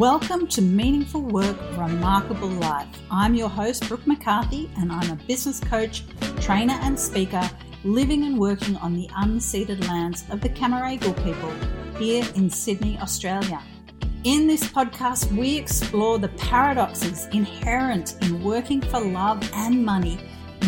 [0.00, 2.88] Welcome to Meaningful Work, Remarkable Life.
[3.10, 6.04] I'm your host, Brooke McCarthy, and I'm a business coach,
[6.40, 7.42] trainer, and speaker
[7.84, 11.52] living and working on the unceded lands of the Cammeraygal people
[11.98, 13.62] here in Sydney, Australia.
[14.24, 20.18] In this podcast, we explore the paradoxes inherent in working for love and money,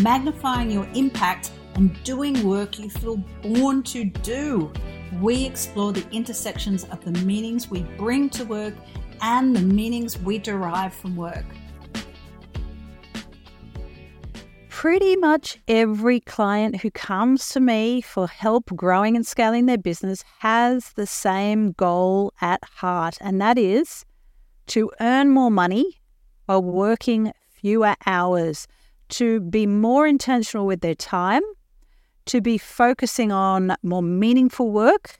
[0.01, 4.71] magnifying your impact, and doing work you feel born to do.
[5.19, 8.75] We explore the intersections of the meanings we bring to work
[9.21, 11.45] and the meanings we derive from work.
[14.69, 20.23] Pretty much every client who comes to me for help growing and scaling their business
[20.39, 24.03] has the same goal at heart, and that is
[24.67, 26.01] to earn more money
[26.47, 28.67] while working fewer hours,
[29.07, 31.43] to be more intentional with their time,
[32.25, 35.19] to be focusing on more meaningful work,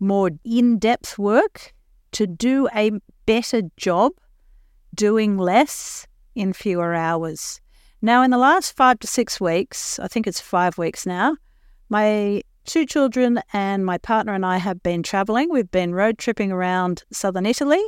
[0.00, 1.72] more in depth work,
[2.12, 2.92] to do a
[3.26, 4.12] better job
[4.94, 7.60] doing less in fewer hours.
[8.02, 11.36] Now, in the last five to six weeks, I think it's five weeks now,
[11.88, 15.48] my two children and my partner and I have been traveling.
[15.50, 17.82] We've been road tripping around southern Italy.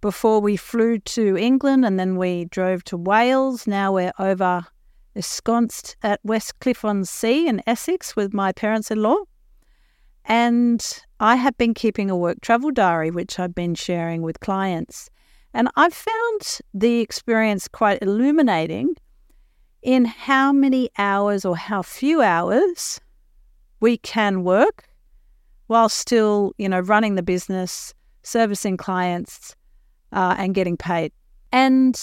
[0.00, 3.66] Before we flew to England and then we drove to Wales.
[3.66, 4.66] Now we're over
[5.14, 9.18] ensconced at West Cliff on Sea in Essex with my parents in law.
[10.24, 10.84] And
[11.20, 15.10] I have been keeping a work travel diary, which I've been sharing with clients.
[15.52, 18.96] And I've found the experience quite illuminating
[19.82, 23.00] in how many hours or how few hours
[23.80, 24.88] we can work
[25.68, 29.54] while still, you know, running the business, servicing clients,
[30.12, 31.12] uh, and getting paid.
[31.52, 32.00] And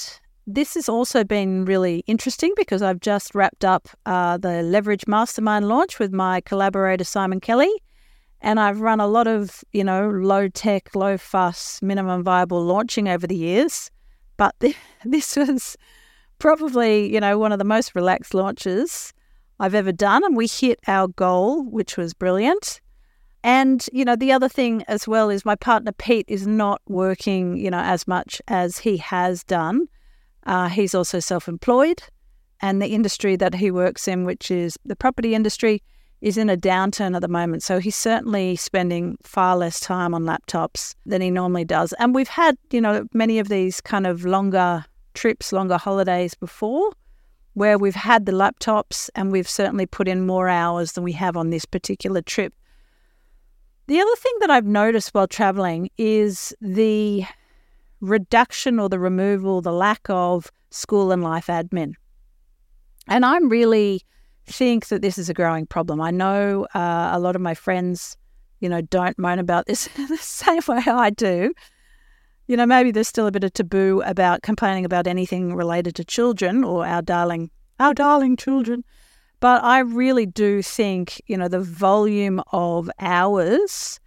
[0.47, 5.67] this has also been really interesting because I've just wrapped up uh, the Leverage Mastermind
[5.67, 7.71] launch with my collaborator Simon Kelly.
[8.41, 13.07] And I've run a lot of, you know, low tech, low fuss, minimum viable launching
[13.07, 13.91] over the years.
[14.37, 14.55] But
[15.05, 15.77] this was
[16.39, 19.13] probably, you know, one of the most relaxed launches
[19.59, 20.23] I've ever done.
[20.23, 22.81] And we hit our goal, which was brilliant.
[23.43, 27.57] And, you know, the other thing as well is my partner Pete is not working,
[27.57, 29.87] you know, as much as he has done.
[30.45, 32.01] Uh, he's also self employed.
[32.61, 35.81] And the industry that he works in, which is the property industry,
[36.21, 37.63] is in a downturn at the moment.
[37.63, 41.93] So he's certainly spending far less time on laptops than he normally does.
[41.93, 46.91] And we've had, you know, many of these kind of longer trips, longer holidays before
[47.53, 51.35] where we've had the laptops and we've certainly put in more hours than we have
[51.35, 52.53] on this particular trip.
[53.87, 57.25] The other thing that I've noticed while traveling is the
[57.99, 61.95] reduction or the removal, the lack of school and life admin.
[63.07, 64.03] And I'm really
[64.51, 66.01] think that this is a growing problem.
[66.01, 68.17] I know uh, a lot of my friends,
[68.59, 71.53] you know, don't moan about this the same way I do.
[72.47, 76.03] You know, maybe there's still a bit of taboo about complaining about anything related to
[76.03, 78.83] children or our darling, our darling children.
[79.39, 83.99] But I really do think, you know, the volume of hours,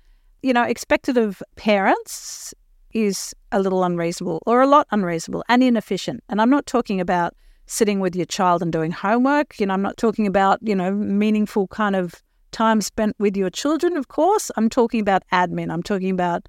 [0.43, 2.55] you know, expected of parents
[2.93, 6.23] is a little unreasonable or a lot unreasonable and inefficient.
[6.29, 7.35] And I'm not talking about
[7.67, 9.59] sitting with your child and doing homework.
[9.59, 13.51] You know, I'm not talking about, you know, meaningful kind of time spent with your
[13.51, 14.51] children, of course.
[14.57, 15.73] I'm talking about admin.
[15.73, 16.49] I'm talking about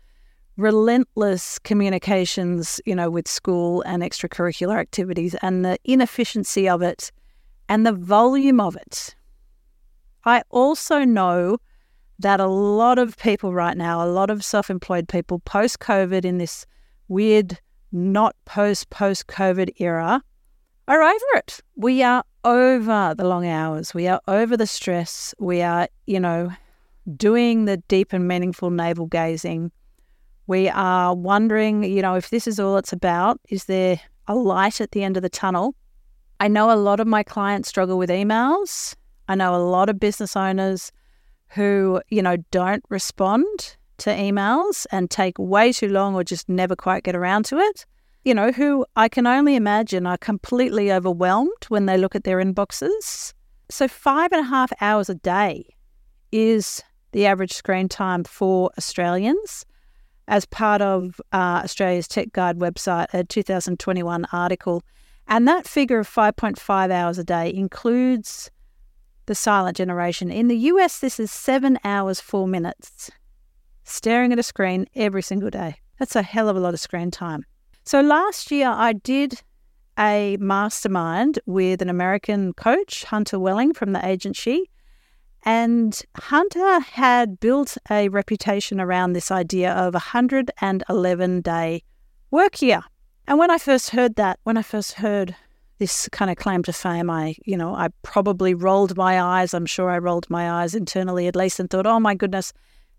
[0.58, 7.12] relentless communications, you know, with school and extracurricular activities and the inefficiency of it
[7.68, 9.16] and the volume of it.
[10.24, 11.58] I also know
[12.20, 16.24] that a lot of people right now, a lot of self employed people post COVID
[16.24, 16.66] in this
[17.08, 17.60] weird,
[17.92, 20.22] not post post COVID era,
[20.88, 21.60] are over it.
[21.76, 23.94] We are over the long hours.
[23.94, 25.34] We are over the stress.
[25.40, 26.52] We are, you know,
[27.16, 29.72] doing the deep and meaningful navel gazing.
[30.48, 34.80] We are wondering, you know, if this is all it's about, is there a light
[34.80, 35.76] at the end of the tunnel?
[36.40, 38.96] I know a lot of my clients struggle with emails.
[39.28, 40.92] I know a lot of business owners
[41.50, 46.76] who, you know, don't respond to emails and take way too long or just never
[46.76, 47.86] quite get around to it
[48.26, 52.40] you know, who I can only imagine are completely overwhelmed when they look at their
[52.40, 53.34] inboxes.
[53.70, 55.64] So, five and a half hours a day
[56.32, 59.66] is the average screen time for Australians.
[60.28, 64.82] As part of uh, Australia's Tech Guide website, a 2021 article.
[65.28, 68.50] And that figure of 5.5 hours a day includes
[69.28, 70.32] the silent generation.
[70.32, 73.12] In the US, this is seven hours, four minutes,
[73.84, 75.76] staring at a screen every single day.
[76.00, 77.46] That's a hell of a lot of screen time.
[77.88, 79.40] So last year I did
[79.98, 84.72] a mastermind with an American coach, Hunter Welling from the agency.
[85.44, 91.84] And Hunter had built a reputation around this idea of a 111 day
[92.32, 92.82] work year.
[93.28, 95.36] And when I first heard that, when I first heard
[95.78, 99.54] this kind of claim to fame, I, you know, I probably rolled my eyes.
[99.54, 102.52] I'm sure I rolled my eyes internally at least and thought, oh my goodness,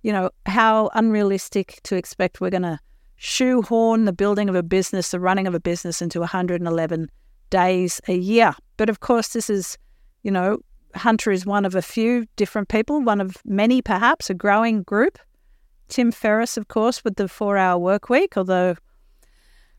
[0.05, 2.79] you know, how unrealistic to expect we're going to
[3.17, 7.11] shoehorn the building of a business, the running of a business into 111
[7.51, 8.55] days a year.
[8.77, 9.79] But of course, this is,
[10.23, 10.59] you know,
[10.95, 15.19] Hunter is one of a few different people, one of many perhaps, a growing group.
[15.89, 18.77] Tim Ferriss, of course, with the four hour work week, although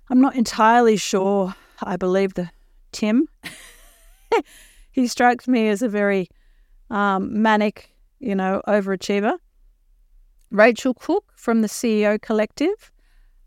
[0.09, 2.49] I'm not entirely sure I believe the
[2.91, 3.27] Tim.
[4.91, 6.29] he strikes me as a very
[6.89, 9.37] um, manic, you know, overachiever.
[10.49, 12.91] Rachel Cook from the CEO Collective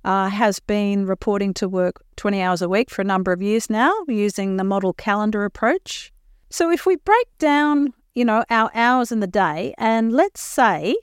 [0.04, 3.68] uh, has been reporting to work 20 hours a week for a number of years
[3.68, 6.12] now using the model calendar approach.
[6.50, 10.96] So if we break down, you know, our hours in the day, and let's say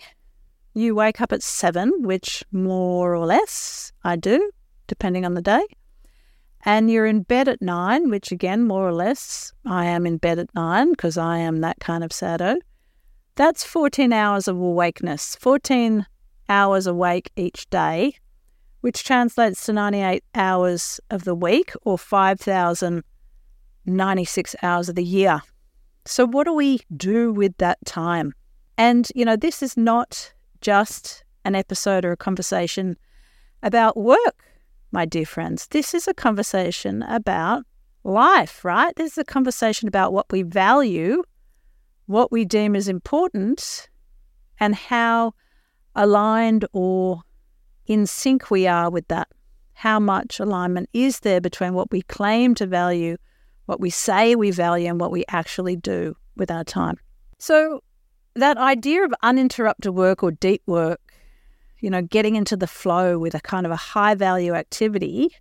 [0.73, 4.51] you wake up at seven, which more or less I do,
[4.87, 5.65] depending on the day,
[6.65, 10.37] and you're in bed at nine, which again, more or less, I am in bed
[10.39, 12.57] at nine because I am that kind of sado.
[13.35, 16.05] That's 14 hours of awakeness, 14
[16.49, 18.15] hours awake each day,
[18.81, 25.41] which translates to 98 hours of the week or 5,096 hours of the year.
[26.05, 28.33] So, what do we do with that time?
[28.77, 32.95] And, you know, this is not just an episode or a conversation
[33.63, 34.47] about work
[34.91, 35.67] my dear friends.
[35.67, 37.63] This is a conversation about
[38.03, 38.95] life, right?
[38.95, 41.23] This is a conversation about what we value,
[42.05, 43.89] what we deem as important,
[44.59, 45.33] and how
[45.95, 47.21] aligned or
[47.87, 49.27] in sync we are with that.
[49.73, 53.17] How much alignment is there between what we claim to value,
[53.65, 56.97] what we say we value, and what we actually do with our time?
[57.37, 57.83] So,
[58.35, 61.07] that idea of uninterrupted work or deep work
[61.79, 65.35] you know, getting into the flow with a kind of a high value activity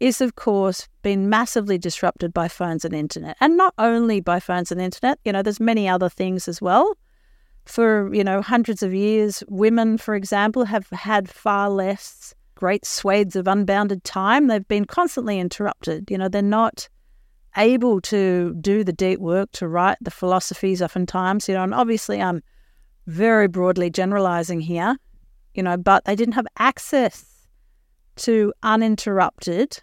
[0.00, 3.36] is, of course, been massively disrupted by phones and internet.
[3.40, 6.96] And not only by phones and internet, you know, there's many other things as well.
[7.68, 13.36] For, you know, hundreds of years, women, for example, have had far less great swathes
[13.36, 14.46] of unbounded time.
[14.46, 16.10] They've been constantly interrupted.
[16.10, 16.88] You know, they're not
[17.56, 22.20] able to do the deep work, to write the philosophies oftentimes, you know, and obviously
[22.20, 22.42] I'm
[23.06, 24.96] very broadly generalizing here
[25.58, 27.48] you know, but they didn't have access
[28.14, 29.82] to uninterrupted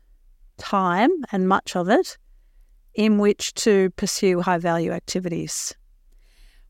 [0.58, 2.18] time and much of it
[2.94, 5.76] in which to pursue high value activities.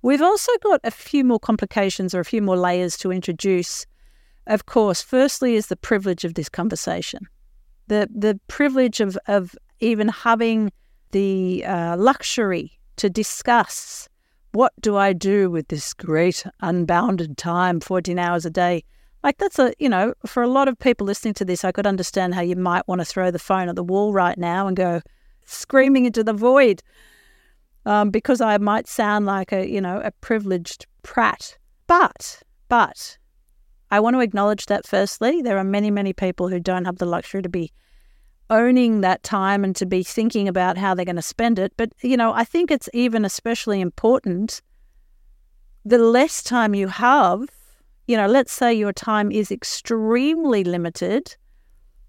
[0.06, 3.88] We've also got a few more complications or a few more layers to introduce.
[4.46, 7.22] Of course, firstly is the privilege of this conversation.
[7.88, 10.72] The, the privilege of, of even having
[11.10, 14.08] the uh, luxury to discuss
[14.52, 18.84] what do I do with this great unbounded time, 14 hours a day,
[19.24, 21.88] like that's a, you know, for a lot of people listening to this, I could
[21.88, 24.78] understand how you might want to throw the phone at the wall right now and
[24.78, 25.02] go
[25.46, 26.84] screaming into the void.
[27.86, 31.58] Um, because I might sound like a, you know, a privileged prat.
[31.88, 33.18] But, but
[33.92, 37.06] I want to acknowledge that firstly, there are many, many people who don't have the
[37.06, 37.72] luxury to be
[38.50, 41.74] owning that time and to be thinking about how they're going to spend it.
[41.78, 44.62] But, you know, I think it's even especially important
[45.84, 47.48] the less time you have
[48.08, 51.36] you know, let's say your time is extremely limited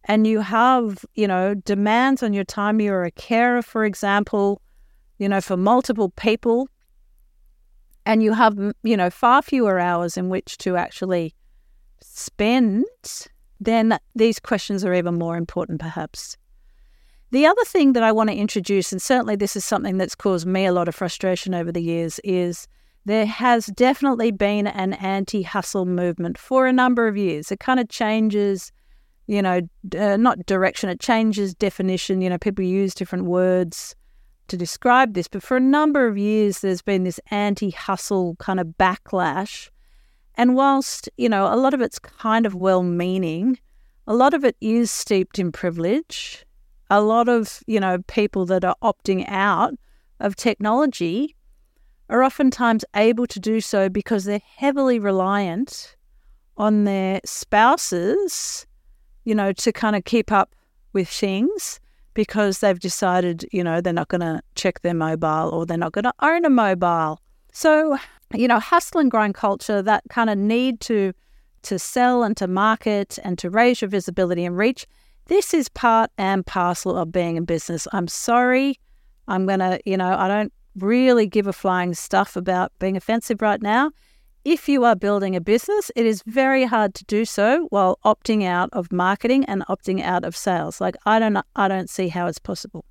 [0.04, 2.80] and you have, you know, demands on your time.
[2.80, 4.60] You're a carer, for example,
[5.18, 6.68] you know, for multiple people,
[8.04, 11.34] and you have, you know, far fewer hours in which to actually
[12.00, 12.84] spend,
[13.58, 16.36] then these questions are even more important, perhaps.
[17.32, 20.46] The other thing that I want to introduce, and certainly this is something that's caused
[20.46, 22.68] me a lot of frustration over the years, is
[23.04, 27.50] there has definitely been an anti hustle movement for a number of years.
[27.50, 28.70] It kind of changes,
[29.26, 29.60] you know,
[29.98, 32.20] uh, not direction, it changes definition.
[32.20, 33.96] You know, people use different words
[34.48, 38.60] to describe this, but for a number of years, there's been this anti hustle kind
[38.60, 39.70] of backlash.
[40.34, 43.58] And whilst, you know, a lot of it's kind of well meaning,
[44.06, 46.44] a lot of it is steeped in privilege.
[46.90, 49.74] A lot of, you know, people that are opting out
[50.20, 51.34] of technology
[52.08, 55.96] are oftentimes able to do so because they're heavily reliant
[56.56, 58.66] on their spouses,
[59.24, 60.54] you know, to kind of keep up
[60.92, 61.80] with things
[62.16, 65.92] because they've decided, you know, they're not going to check their mobile or they're not
[65.92, 67.20] going to own a mobile.
[67.52, 67.98] So,
[68.32, 71.12] you know, hustle and grind culture, that kind of need to
[71.62, 74.86] to sell and to market and to raise your visibility and reach,
[75.26, 77.88] this is part and parcel of being in business.
[77.92, 78.78] I'm sorry.
[79.26, 83.42] I'm going to, you know, I don't really give a flying stuff about being offensive
[83.42, 83.90] right now.
[84.46, 88.44] If you are building a business, it is very hard to do so while opting
[88.44, 90.80] out of marketing and opting out of sales.
[90.80, 92.84] Like I don't I don't see how it's possible.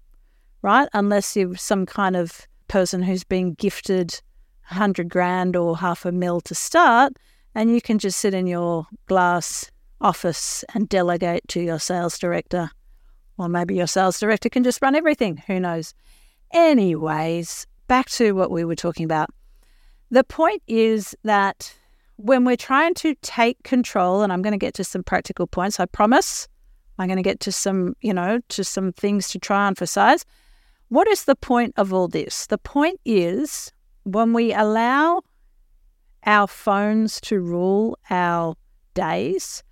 [0.61, 0.89] Right?
[0.91, 4.21] Unless you're some kind of person who's been gifted
[4.67, 7.13] 100 grand or half a mil to start
[7.55, 9.71] and you can just sit in your glass
[10.01, 12.69] office and delegate to your sales director.
[13.37, 15.37] Or maybe your sales director can just run everything.
[15.47, 15.93] Who knows?
[16.51, 19.29] Anyways, back to what we were talking about.
[20.11, 21.73] The point is that
[22.17, 25.79] when we're trying to take control, and I'm going to get to some practical points,
[25.79, 26.47] I promise.
[26.97, 30.25] I'm going to get to some, you know, to some things to try and emphasize.
[30.89, 32.47] What is the point of all this?
[32.47, 33.71] The point is
[34.03, 35.23] when we allow
[36.25, 38.55] our phones to rule our
[38.93, 39.63] days,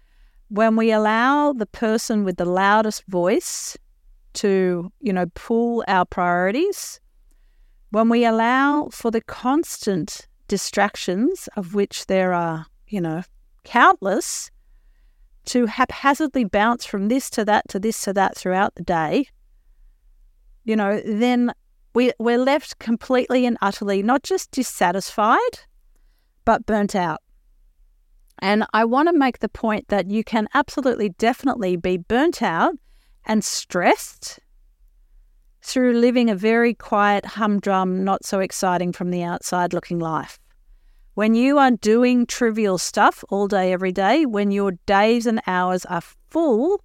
[0.50, 3.78] when we allow the person with the loudest voice
[4.34, 7.00] to, you know, pull our priorities,
[7.94, 13.22] when we allow for the constant distractions, of which there are, you know,
[13.64, 14.50] countless,
[15.46, 19.28] to haphazardly bounce from this to that to this to that throughout the day,
[20.64, 21.54] you know, then
[21.94, 25.60] we, we're left completely and utterly not just dissatisfied,
[26.46, 27.22] but burnt out.
[28.40, 32.74] And I want to make the point that you can absolutely, definitely be burnt out
[33.26, 34.40] and stressed
[35.64, 40.40] through living a very quiet, humdrum, not so exciting from the outside looking life.
[41.14, 45.86] When you are doing trivial stuff all day, every day, when your days and hours
[45.86, 46.84] are full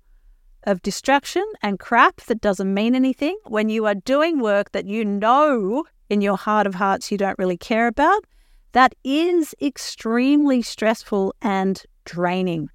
[0.65, 5.05] of distraction and crap that doesn't mean anything, when you are doing work that you
[5.05, 8.25] know in your heart of hearts you don't really care about,
[8.73, 12.69] that is extremely stressful and draining.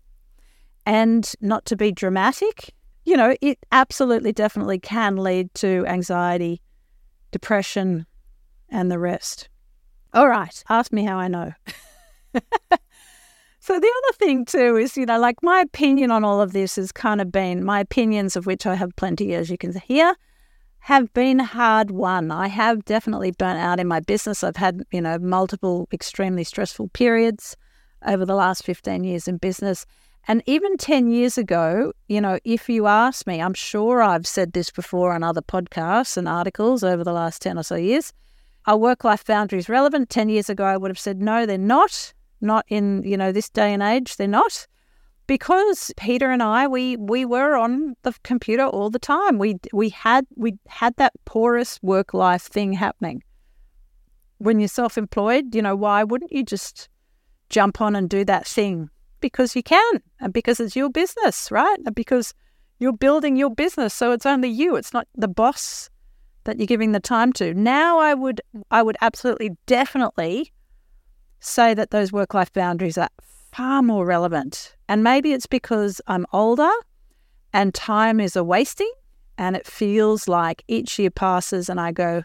[0.86, 2.74] And not to be dramatic,
[3.06, 6.62] you know, it absolutely definitely can lead to anxiety,
[7.32, 8.06] depression,
[8.70, 9.50] and the rest.
[10.14, 11.54] All right, ask me how I know.
[13.60, 16.76] so, the other thing, too, is, you know, like my opinion on all of this
[16.76, 20.16] has kind of been my opinions, of which I have plenty, as you can hear,
[20.80, 22.30] have been hard won.
[22.30, 24.44] I have definitely burnt out in my business.
[24.44, 27.58] I've had, you know, multiple extremely stressful periods
[28.06, 29.86] over the last 15 years in business.
[30.28, 34.54] And even 10 years ago, you know, if you ask me, I'm sure I've said
[34.54, 38.14] this before on other podcasts and articles over the last 10 or so years.
[38.66, 40.10] Are work life boundaries relevant?
[40.10, 42.14] 10 years ago, I would have said, no, they're not.
[42.40, 44.68] Not in, you know, this day and age, they're not.
[45.28, 49.38] Because Peter and I, we we were on the computer all the time.
[49.38, 53.24] We we had we had that porous work life thing happening.
[54.40, 56.90] When you're self employed, you know, why wouldn't you just
[57.50, 58.90] jump on and do that thing
[59.24, 61.80] because you can and because it's your business, right?
[61.86, 62.34] And because
[62.78, 63.94] you're building your business.
[63.94, 65.90] So it's only you, it's not the boss
[66.44, 67.54] that you're giving the time to.
[67.54, 70.52] Now I would I would absolutely definitely
[71.40, 73.10] say that those work life boundaries are
[73.54, 74.76] far more relevant.
[74.90, 76.72] And maybe it's because I'm older
[77.54, 78.92] and time is a wasting
[79.38, 82.24] and it feels like each year passes and I go,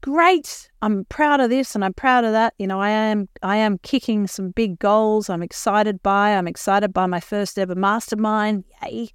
[0.00, 3.56] great i'm proud of this and i'm proud of that you know i am i
[3.56, 8.64] am kicking some big goals i'm excited by i'm excited by my first ever mastermind
[8.82, 9.10] yay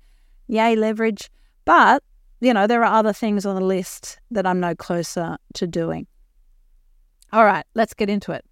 [0.47, 1.29] yay leverage.
[1.65, 2.03] But
[2.41, 6.07] you know there are other things on the list that i'm no closer to doing.
[7.31, 8.45] All right let's get into it.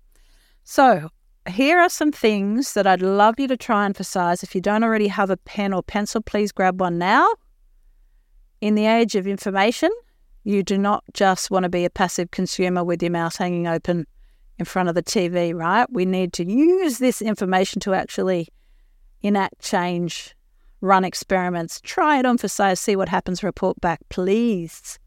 [0.64, 1.10] So
[1.50, 4.84] here are some things that i'd love you to try and emphasize if you don't
[4.84, 7.28] already have a pen or pencil please grab one now.
[8.62, 9.90] In the age of information
[10.44, 14.08] you do not just want to be a passive consumer with your mouth hanging open
[14.58, 15.88] in front of the TV, right?
[15.92, 18.48] We need to use this information to actually
[19.22, 20.36] enact change,
[20.82, 25.00] run experiments, try it on for size, see what happens, report back, please.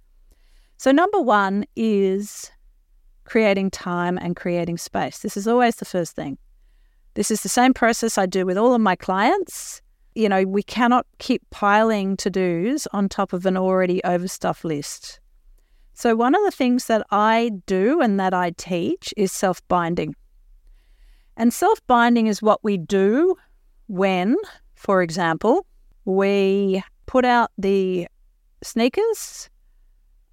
[0.76, 2.50] So, number one is
[3.24, 5.18] creating time and creating space.
[5.18, 6.38] This is always the first thing.
[7.14, 9.80] This is the same process I do with all of my clients.
[10.14, 15.20] You know, we cannot keep piling to dos on top of an already overstuffed list.
[15.94, 20.16] So, one of the things that I do and that I teach is self binding.
[21.36, 23.36] And self binding is what we do
[23.86, 24.36] when,
[24.74, 25.66] for example,
[26.04, 28.08] we put out the
[28.62, 29.48] sneakers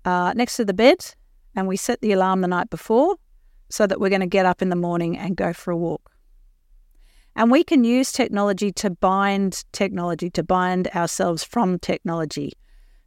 [0.04, 1.06] uh, next to the bed
[1.56, 3.18] and we set the alarm the night before
[3.70, 6.12] so that we're going to get up in the morning and go for a walk.
[7.36, 12.54] And we can use technology to bind technology, to bind ourselves from technology.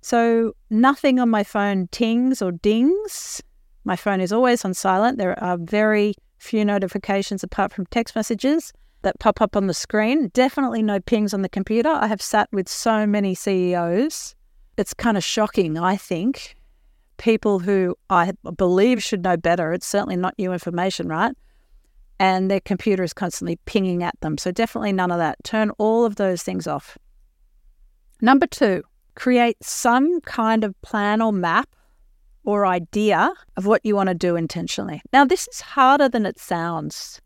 [0.05, 3.43] So nothing on my phone tings or dings.
[3.85, 5.17] My phone is always on silent.
[5.17, 8.71] There are very few notifications apart from text messages
[9.01, 10.29] that pop up on the screen.
[10.35, 11.89] Definitely no pings on the computer.
[11.89, 14.35] I have sat with so many CEOs.
[14.77, 16.55] It's kind of shocking, I think,
[17.17, 19.73] people who I believe should know better.
[19.73, 21.35] It's certainly not new information, right?
[22.19, 24.37] And their computer is constantly pinging at them.
[24.37, 25.43] So definitely none of that.
[25.45, 26.99] Turn all of those things off.
[28.21, 28.85] Number two,
[29.15, 31.69] create some kind of plan or map
[32.45, 35.01] or idea of what you want to do intentionally.
[35.13, 37.21] Now, this is harder than it sounds.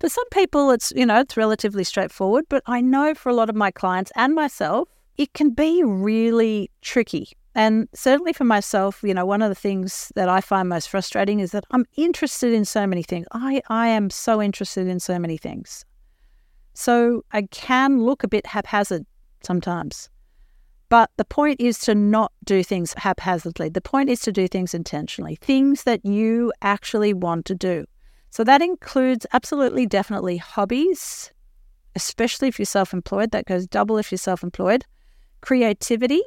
[0.00, 3.50] For some people, it's, you know, it's relatively straightforward, but I know for a lot
[3.50, 7.28] of my clients and myself, it can be really tricky.
[7.54, 11.40] And certainly for myself, you know, one of the things that I find most frustrating
[11.40, 13.26] is that I'm interested in so many things.
[13.32, 15.84] I, I am so interested in so many things.
[16.74, 19.04] So I can look a bit haphazard
[19.42, 20.08] sometimes.
[20.92, 23.70] But the point is to not do things haphazardly.
[23.70, 27.86] The point is to do things intentionally, things that you actually want to do.
[28.28, 31.32] So that includes absolutely, definitely hobbies,
[31.96, 33.30] especially if you're self employed.
[33.30, 34.84] That goes double if you're self employed.
[35.40, 36.20] Creativity,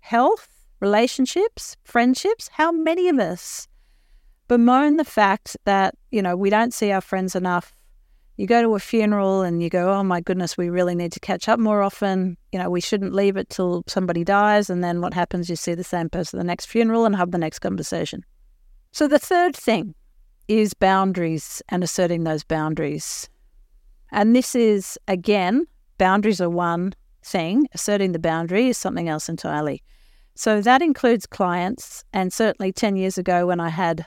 [0.00, 0.46] health,
[0.80, 2.50] relationships, friendships.
[2.52, 3.66] How many of us
[4.46, 7.74] bemoan the fact that, you know, we don't see our friends enough
[8.36, 11.20] you go to a funeral and you go, oh my goodness, we really need to
[11.20, 12.36] catch up more often.
[12.50, 14.70] You know, we shouldn't leave it till somebody dies.
[14.70, 15.50] And then what happens?
[15.50, 18.24] You see the same person at the next funeral and have the next conversation.
[18.92, 19.94] So the third thing
[20.48, 23.28] is boundaries and asserting those boundaries.
[24.10, 25.66] And this is, again,
[25.98, 29.82] boundaries are one thing, asserting the boundary is something else entirely.
[30.34, 32.04] So that includes clients.
[32.12, 34.06] And certainly 10 years ago, when I had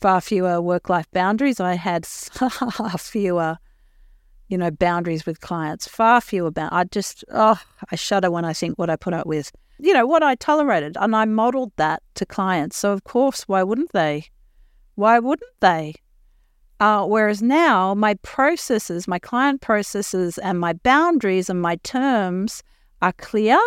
[0.00, 1.60] far fewer work life boundaries.
[1.60, 3.58] I had far fewer,
[4.48, 6.50] you know, boundaries with clients, far fewer.
[6.50, 9.92] Ba- I just, oh, I shudder when I think what I put up with, you
[9.92, 10.96] know, what I tolerated.
[11.00, 12.76] And I modeled that to clients.
[12.76, 14.26] So, of course, why wouldn't they?
[14.94, 15.94] Why wouldn't they?
[16.80, 22.62] Uh, whereas now, my processes, my client processes, and my boundaries and my terms
[23.02, 23.58] are clear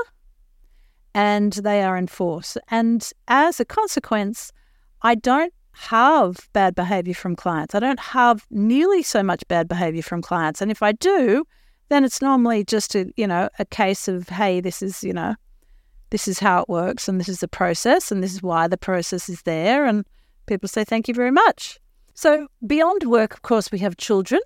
[1.13, 2.57] and they are enforced.
[2.69, 4.53] And as a consequence,
[5.01, 7.75] I don't have bad behavior from clients.
[7.75, 10.61] I don't have nearly so much bad behavior from clients.
[10.61, 11.45] And if I do,
[11.89, 15.35] then it's normally just a, you know, a case of, hey, this is, you know,
[16.09, 18.77] this is how it works and this is the process and this is why the
[18.77, 19.85] process is there.
[19.85, 20.05] And
[20.45, 21.79] people say, thank you very much.
[22.13, 24.41] So beyond work, of course, we have children,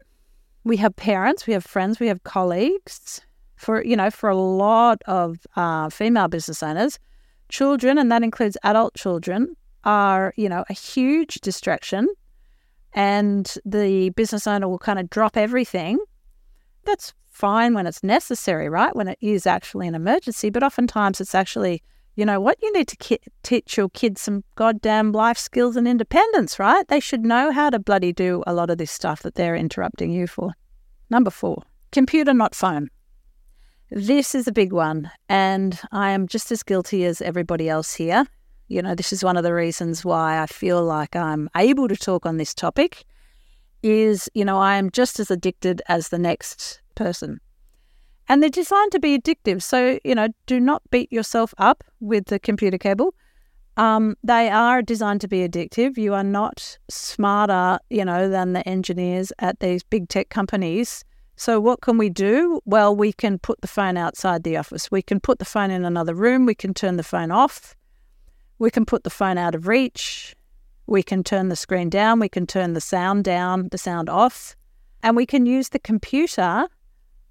[0.64, 3.22] we have parents, we have friends, we have colleagues.
[3.58, 7.00] For, you know, for a lot of uh, female business owners,
[7.48, 12.08] children, and that includes adult children, are, you know, a huge distraction
[12.94, 16.00] and the business owner will kind of drop everything.
[16.86, 18.96] That's fine when it's necessary, right?
[18.96, 21.84] When it is actually an emergency, but oftentimes it's actually,
[22.16, 25.88] you know what, you need to ki- teach your kids some goddamn life skills and
[25.88, 26.88] independence, right?
[26.88, 30.12] They should know how to bloody do a lot of this stuff that they're interrupting
[30.12, 30.54] you for.
[31.10, 32.90] Number four, computer, not phone.
[33.92, 38.26] This is a big one, and I am just as guilty as everybody else here.
[38.68, 41.96] You know, this is one of the reasons why I feel like I'm able to
[41.96, 43.06] talk on this topic
[43.84, 47.40] is, you know, I am just as addicted as the next person.
[48.28, 49.62] And they're designed to be addictive.
[49.62, 53.14] So, you know, do not beat yourself up with the computer cable.
[53.78, 55.98] Um, they are designed to be addictive.
[55.98, 61.04] You are not smarter, you know, than the engineers at these big tech companies.
[61.36, 62.62] So, what can we do?
[62.66, 64.90] Well, we can put the phone outside the office.
[64.90, 66.46] We can put the phone in another room.
[66.46, 67.76] We can turn the phone off.
[68.60, 70.36] We can put the phone out of reach.
[70.88, 72.20] We can turn the screen down.
[72.20, 74.56] We can turn the sound down, the sound off.
[75.04, 76.68] And we can use the computer,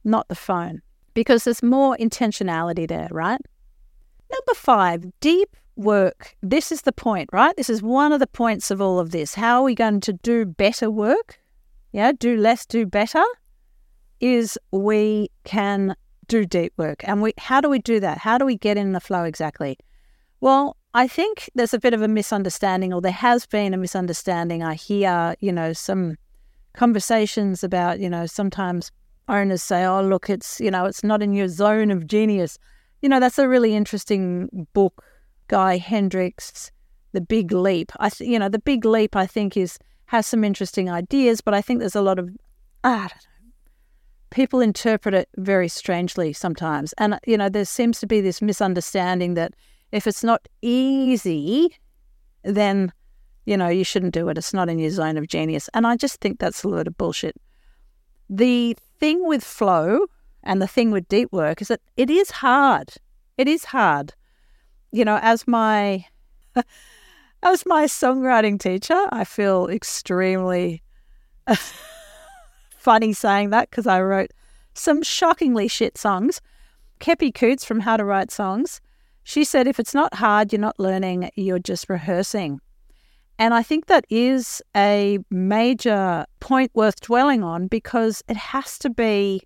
[0.04, 0.82] not the phone,
[1.14, 3.40] because there's more intentionality there, right?
[4.30, 6.36] Number five, deep work.
[6.42, 7.56] This is the point, right?
[7.56, 9.34] This is one of the points of all of this.
[9.34, 11.38] How are we going to do better work?
[11.92, 13.22] Yeah, do less, do better.
[14.20, 15.96] Is we can
[16.28, 17.02] do deep work.
[17.04, 18.18] And we how do we do that?
[18.18, 19.78] How do we get in the flow exactly?
[20.40, 24.62] Well, I think there's a bit of a misunderstanding, or there has been a misunderstanding.
[24.62, 26.16] I hear, you know, some
[26.74, 28.92] conversations about, you know, sometimes
[29.28, 32.58] owners say, oh, look, it's, you know, it's not in your zone of genius.
[33.02, 35.04] You know, that's a really interesting book,
[35.48, 36.70] Gay Hendricks,
[37.12, 37.90] The Big Leap.
[37.98, 41.54] I, th- you know, The Big Leap, I think, is has some interesting ideas, but
[41.54, 42.30] I think there's a lot of,
[42.84, 43.08] ah,
[44.30, 46.92] people interpret it very strangely sometimes.
[46.98, 49.54] And, you know, there seems to be this misunderstanding that
[49.94, 51.78] if it's not easy,
[52.42, 52.92] then,
[53.46, 54.36] you know, you shouldn't do it.
[54.36, 55.70] It's not in your zone of genius.
[55.72, 57.36] And I just think that's a load of bullshit.
[58.28, 60.06] The thing with flow
[60.42, 62.94] and the thing with deep work is that it is hard.
[63.38, 64.14] It is hard.
[64.90, 66.06] You know, as my
[67.44, 70.82] as my songwriting teacher, I feel extremely
[72.76, 74.32] funny saying that because I wrote
[74.74, 76.40] some shockingly shit songs.
[76.98, 78.80] Kepi Coots from How to Write Songs
[79.24, 82.60] She said, if it's not hard, you're not learning, you're just rehearsing.
[83.38, 88.90] And I think that is a major point worth dwelling on because it has to
[88.90, 89.42] be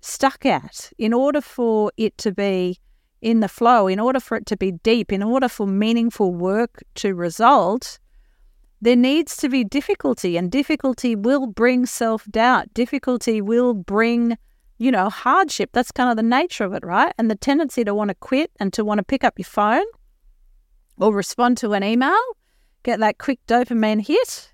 [0.00, 2.78] stuck at in order for it to be
[3.20, 6.82] in the flow, in order for it to be deep, in order for meaningful work
[6.94, 7.98] to result.
[8.80, 12.72] There needs to be difficulty, and difficulty will bring self doubt.
[12.74, 14.38] Difficulty will bring,
[14.78, 15.70] you know, hardship.
[15.72, 17.12] That's kind of the nature of it, right?
[17.18, 19.84] And the tendency to want to quit and to want to pick up your phone
[20.96, 22.18] or respond to an email
[22.82, 24.52] get that quick dopamine hit,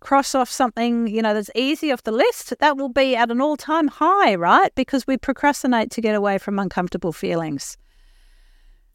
[0.00, 3.40] cross off something, you know, that's easy off the list, that will be at an
[3.40, 4.72] all time high, right?
[4.74, 7.76] Because we procrastinate to get away from uncomfortable feelings.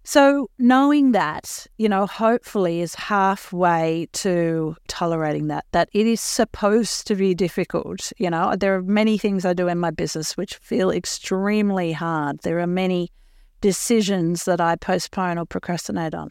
[0.08, 7.08] So, knowing that, you know, hopefully is halfway to tolerating that, that it is supposed
[7.08, 8.14] to be difficult.
[8.20, 12.42] You know, there are many things I do in my business which feel extremely hard.
[12.44, 13.12] There are many
[13.62, 16.30] decisions that I postpone or procrastinate on.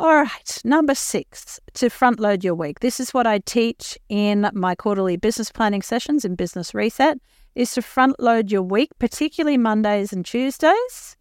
[0.00, 2.80] All right, number six, to front load your week.
[2.80, 7.18] This is what I teach in my quarterly business planning sessions in Business Reset
[7.54, 11.15] is to front load your week, particularly Mondays and Tuesdays,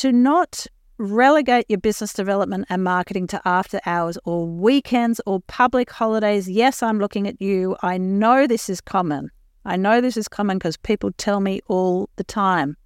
[0.00, 5.90] to not relegate your business development and marketing to after hours or weekends or public
[5.90, 6.48] holidays.
[6.48, 7.76] Yes, I'm looking at you.
[7.82, 9.30] I know this is common.
[9.66, 12.78] I know this is common because people tell me all the time.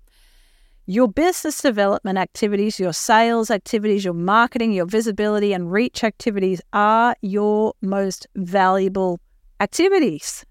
[0.87, 7.14] Your business development activities, your sales activities, your marketing, your visibility and reach activities are
[7.22, 9.20] your most valuable
[9.61, 10.44] activities.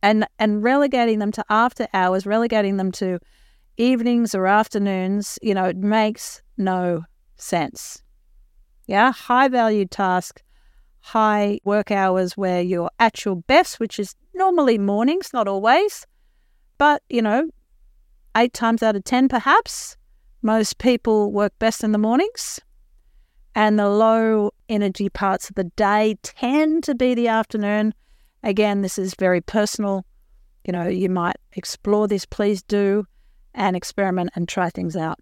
[0.00, 3.18] And and relegating them to after hours, relegating them to
[3.76, 7.04] evenings or afternoons, you know, it makes no
[7.36, 8.02] sense.
[8.86, 10.42] Yeah, high value task,
[11.00, 16.06] high work hours where you're at your best, which is normally mornings, not always.
[16.78, 17.48] But, you know,
[18.36, 19.96] eight times out of 10, perhaps,
[20.42, 22.60] most people work best in the mornings.
[23.54, 27.94] And the low energy parts of the day tend to be the afternoon.
[28.42, 30.04] Again, this is very personal.
[30.66, 33.06] You know, you might explore this, please do,
[33.54, 35.18] and experiment and try things out.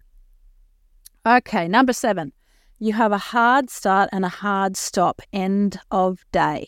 [1.25, 2.33] Okay, number seven,
[2.79, 6.67] you have a hard start and a hard stop end of day.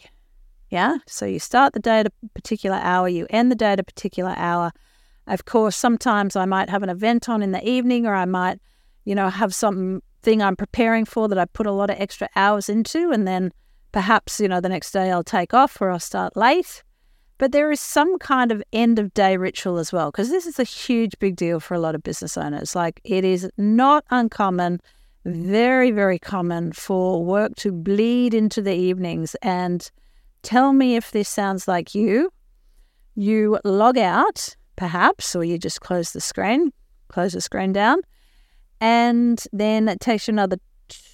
[0.70, 3.80] Yeah, so you start the day at a particular hour, you end the day at
[3.80, 4.72] a particular hour.
[5.28, 8.60] Of course, sometimes I might have an event on in the evening, or I might,
[9.04, 12.70] you know, have something I'm preparing for that I put a lot of extra hours
[12.70, 13.52] into, and then
[13.92, 16.84] perhaps, you know, the next day I'll take off or I'll start late.
[17.38, 20.60] But there is some kind of end of day ritual as well, because this is
[20.60, 22.76] a huge, big deal for a lot of business owners.
[22.76, 24.80] Like it is not uncommon,
[25.26, 29.36] very, very common for work to bleed into the evenings.
[29.42, 29.90] And
[30.44, 32.32] tell me if this sounds like you.
[33.16, 36.72] You log out perhaps, or you just close the screen,
[37.08, 38.02] close the screen down.
[38.82, 40.58] And then it takes you another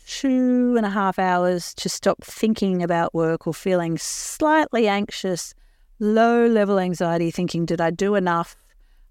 [0.07, 5.53] two and a half hours to stop thinking about work or feeling slightly anxious,
[6.01, 8.57] low level anxiety, thinking, did I do enough?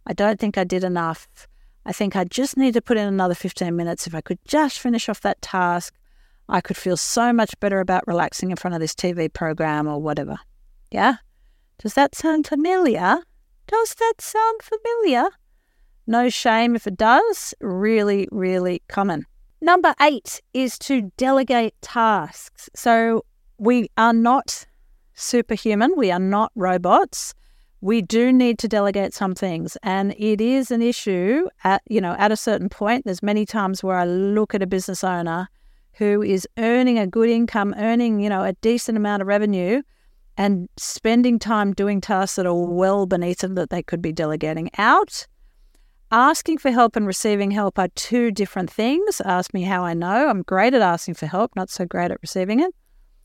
[0.07, 1.29] I don't think I did enough.
[1.87, 4.07] I think I just need to put in another 15 minutes.
[4.07, 5.95] If I could just finish off that task,
[6.49, 10.03] I could feel so much better about relaxing in front of this TV program or
[10.03, 10.37] whatever.
[10.91, 11.17] Yeah?
[11.79, 13.19] Does that sound familiar?
[13.69, 15.29] Does that sound familiar?
[16.07, 17.55] No shame if it does.
[17.61, 19.27] Really, really common.
[19.61, 22.69] Number eight is to delegate tasks.
[22.75, 23.25] So
[23.59, 24.67] we are not
[25.21, 27.35] superhuman, we are not robots.
[27.81, 32.15] We do need to delegate some things, and it is an issue at you know
[32.19, 33.05] at a certain point.
[33.05, 35.49] There's many times where I look at a business owner
[35.95, 39.83] who is earning a good income, earning you know a decent amount of revenue,
[40.37, 44.71] and spending time doing tasks that are well beneath them that they could be delegating
[44.77, 45.27] out.
[46.13, 49.21] Asking for help and receiving help are two different things.
[49.25, 50.29] Ask me how I know.
[50.29, 52.75] I'm great at asking for help, not so great at receiving it.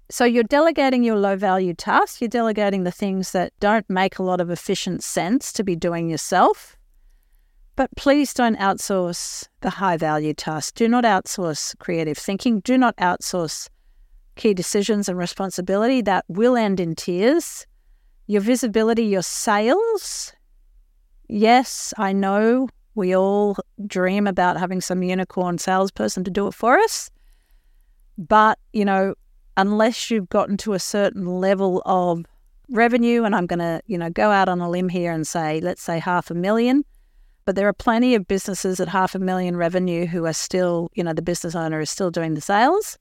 [0.10, 4.24] So you're delegating your low value tasks, you're delegating the things that don't make a
[4.24, 6.78] lot of efficient sense to be doing yourself.
[7.76, 10.72] But please don't outsource the high value tasks.
[10.72, 12.62] Do not outsource creative thinking.
[12.62, 13.68] Do not outsource
[14.36, 17.66] key decisions and responsibility that will end in tears.
[18.28, 20.32] Your visibility, your sales.
[21.28, 26.78] Yes, I know we all dream about having some unicorn salesperson to do it for
[26.78, 27.10] us.
[28.18, 29.16] But, you know,
[29.58, 32.26] unless you've gotten to a certain level of
[32.70, 35.60] revenue, and I'm going to, you know, go out on a limb here and say,
[35.62, 36.84] let's say half a million,
[37.46, 41.04] but there are plenty of businesses at half a million revenue who are still, you
[41.04, 42.98] know, the business owner is still doing the sales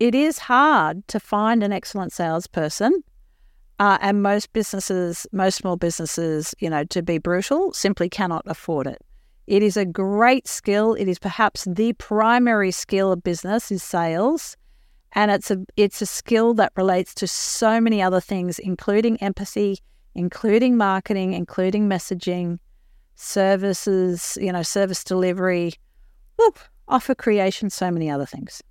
[0.00, 3.04] it is hard to find an excellent salesperson.
[3.78, 8.86] Uh, and most businesses, most small businesses, you know, to be brutal, simply cannot afford
[8.86, 9.00] it.
[9.46, 10.94] It is a great skill.
[10.94, 14.56] It is perhaps the primary skill of business is sales.
[15.12, 19.78] And it's a it's a skill that relates to so many other things, including empathy,
[20.14, 22.58] including marketing, including messaging,
[23.16, 25.74] services, you know, service delivery,
[26.36, 28.62] whoop, offer creation, so many other things.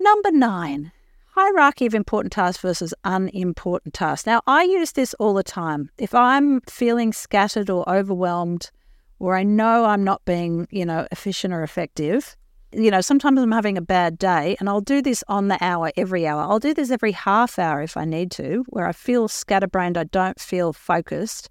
[0.00, 0.92] Number nine,
[1.34, 4.26] hierarchy of important tasks versus unimportant tasks.
[4.26, 5.90] Now, I use this all the time.
[5.98, 8.70] If I'm feeling scattered or overwhelmed,
[9.18, 12.36] or I know I'm not being, you know, efficient or effective,
[12.76, 15.92] you know, sometimes I'm having a bad day and I'll do this on the hour,
[15.96, 16.42] every hour.
[16.42, 20.04] I'll do this every half hour if I need to, where I feel scatterbrained, I
[20.04, 21.50] don't feel focused.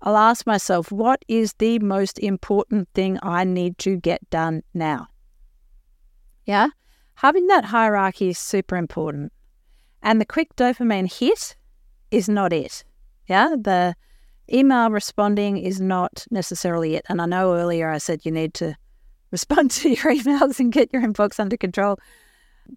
[0.00, 5.06] I'll ask myself, what is the most important thing I need to get done now?
[6.44, 6.68] Yeah.
[7.14, 9.32] Having that hierarchy is super important.
[10.02, 11.56] And the quick dopamine hit
[12.10, 12.82] is not it.
[13.28, 13.54] Yeah.
[13.56, 13.94] The
[14.52, 17.06] email responding is not necessarily it.
[17.08, 18.76] And I know earlier I said you need to
[19.32, 21.98] respond to your emails and get your inbox under control.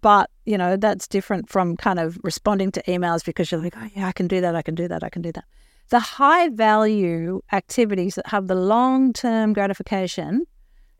[0.02, 3.88] But, you know, that's different from kind of responding to emails because you're like, oh,
[3.94, 4.56] yeah, I can do that.
[4.56, 5.04] I can do that.
[5.04, 5.44] I can do that.
[5.90, 10.44] The high value activities that have the long term gratification,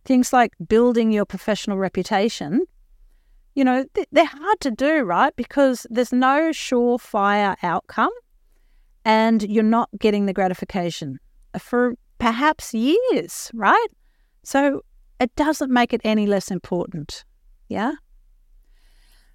[0.04, 2.62] things like building your professional reputation,
[3.56, 5.34] you know, they're hard to do, right?
[5.34, 8.12] Because there's no surefire outcome
[9.04, 11.18] and you're not getting the gratification
[11.58, 13.88] for perhaps years, right?
[14.44, 14.82] So
[15.20, 17.24] it doesn't make it any less important.
[17.68, 17.92] Yeah.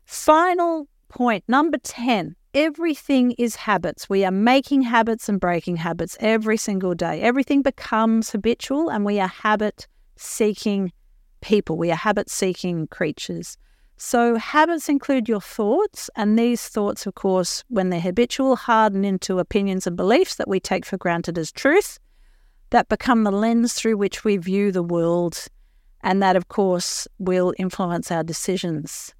[0.05, 4.09] Final point, number 10 everything is habits.
[4.09, 7.21] We are making habits and breaking habits every single day.
[7.21, 10.91] Everything becomes habitual, and we are habit seeking
[11.41, 11.77] people.
[11.77, 13.57] We are habit seeking creatures.
[13.97, 19.39] So, habits include your thoughts, and these thoughts, of course, when they're habitual, harden into
[19.39, 21.99] opinions and beliefs that we take for granted as truth,
[22.71, 25.47] that become the lens through which we view the world
[26.03, 29.13] and that, of course, will influence our decisions.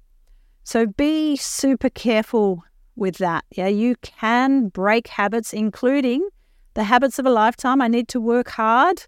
[0.64, 2.64] So be super careful
[2.96, 3.44] with that.
[3.50, 6.28] Yeah, you can break habits, including
[6.74, 7.80] the habits of a lifetime.
[7.80, 9.04] I need to work hard.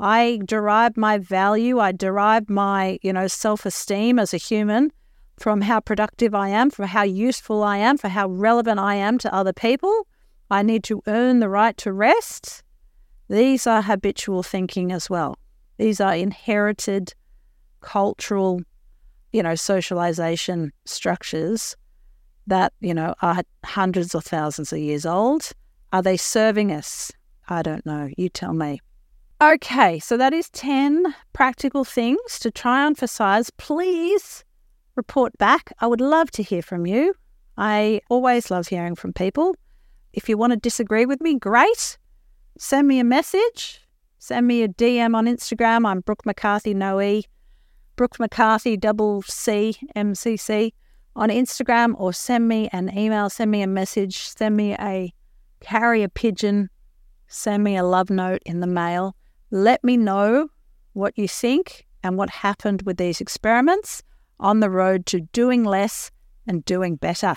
[0.00, 4.90] I derive my value, I derive my, you know, self-esteem as a human
[5.38, 9.18] from how productive I am, from how useful I am, for how relevant I am
[9.18, 10.06] to other people.
[10.50, 12.62] I need to earn the right to rest.
[13.28, 15.38] These are habitual thinking as well.
[15.76, 17.14] These are inherited
[17.80, 18.60] cultural,
[19.32, 21.76] you know, socialization structures
[22.46, 25.50] that, you know, are hundreds of thousands of years old.
[25.92, 27.12] Are they serving us?
[27.48, 28.10] I don't know.
[28.16, 28.80] You tell me.
[29.42, 33.50] Okay, so that is 10 practical things to try and emphasize.
[33.50, 34.44] Please
[34.94, 35.72] report back.
[35.80, 37.14] I would love to hear from you.
[37.56, 39.54] I always love hearing from people.
[40.12, 41.98] If you want to disagree with me, great.
[42.58, 43.83] Send me a message.
[44.26, 45.86] Send me a DM on Instagram.
[45.86, 47.26] I'm Brooke McCarthy, no E.
[47.94, 50.72] Brooke McCarthy, double C, MCC
[51.14, 55.12] on Instagram, or send me an email, send me a message, send me a
[55.60, 56.70] carrier pigeon,
[57.28, 59.14] send me a love note in the mail.
[59.50, 60.48] Let me know
[60.94, 64.02] what you think and what happened with these experiments
[64.40, 66.10] on the road to doing less
[66.46, 67.36] and doing better.